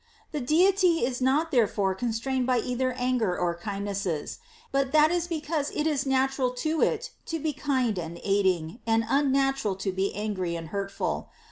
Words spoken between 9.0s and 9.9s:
unnatural